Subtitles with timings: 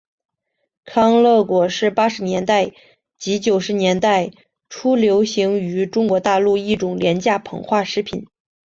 [0.83, 2.71] 康乐果是八十年代
[3.19, 4.31] 及九十年代
[4.67, 8.25] 初流行于中国大陆一种廉价膨化食品。